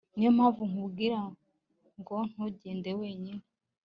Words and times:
Niyo 0.13 0.29
mpamvu 0.37 0.61
nkubwira 0.71 1.19
ngo 1.99 2.15
ntugende 2.31 2.89
wenyine 2.99 3.43